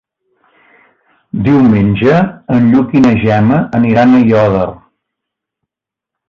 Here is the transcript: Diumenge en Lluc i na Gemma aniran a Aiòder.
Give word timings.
Diumenge 1.47 2.15
en 2.55 2.65
Lluc 2.71 2.95
i 3.01 3.03
na 3.05 3.13
Gemma 3.27 3.61
aniran 3.81 4.17
a 4.17 4.23
Aiòder. 4.23 4.65